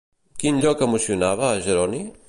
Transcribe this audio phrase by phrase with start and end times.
[0.43, 2.05] Quin lloc emocionava a Jeroni?